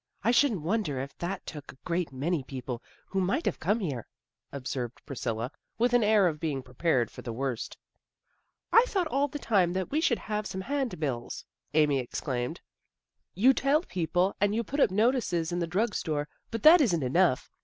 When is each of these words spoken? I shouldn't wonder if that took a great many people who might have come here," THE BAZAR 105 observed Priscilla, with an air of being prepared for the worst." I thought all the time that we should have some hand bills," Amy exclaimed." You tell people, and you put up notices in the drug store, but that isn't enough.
I 0.23 0.31
shouldn't 0.31 0.63
wonder 0.63 0.99
if 0.99 1.15
that 1.19 1.45
took 1.45 1.71
a 1.71 1.77
great 1.85 2.11
many 2.11 2.43
people 2.43 2.81
who 3.05 3.21
might 3.21 3.45
have 3.45 3.59
come 3.59 3.79
here," 3.79 4.07
THE 4.49 4.59
BAZAR 4.61 4.81
105 4.81 4.83
observed 4.95 5.05
Priscilla, 5.05 5.51
with 5.77 5.93
an 5.93 6.03
air 6.03 6.27
of 6.27 6.39
being 6.39 6.63
prepared 6.63 7.11
for 7.11 7.21
the 7.21 7.31
worst." 7.31 7.77
I 8.73 8.83
thought 8.87 9.05
all 9.09 9.27
the 9.27 9.37
time 9.37 9.73
that 9.73 9.91
we 9.91 10.01
should 10.01 10.17
have 10.17 10.47
some 10.47 10.61
hand 10.61 10.99
bills," 10.99 11.45
Amy 11.75 11.99
exclaimed." 11.99 12.61
You 13.35 13.53
tell 13.53 13.83
people, 13.83 14.35
and 14.41 14.55
you 14.55 14.63
put 14.63 14.79
up 14.79 14.89
notices 14.89 15.51
in 15.51 15.59
the 15.59 15.67
drug 15.67 15.93
store, 15.93 16.27
but 16.49 16.63
that 16.63 16.81
isn't 16.81 17.03
enough. 17.03 17.51